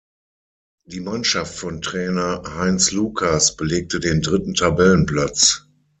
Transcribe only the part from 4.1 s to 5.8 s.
dritten Tabellenplatz.